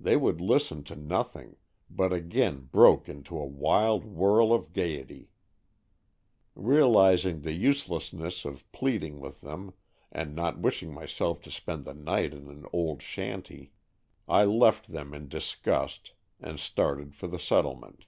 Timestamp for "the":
7.42-7.52, 11.84-11.94, 12.46-12.68, 17.28-17.38